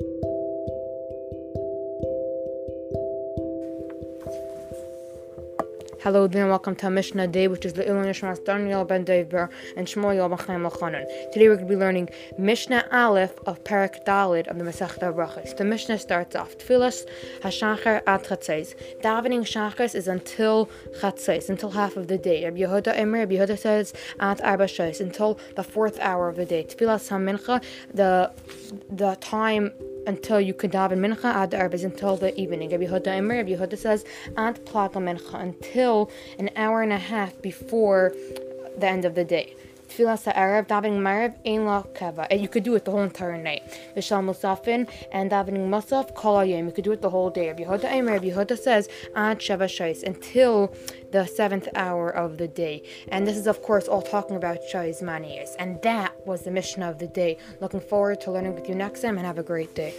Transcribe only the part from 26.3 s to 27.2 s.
the day. Tfilas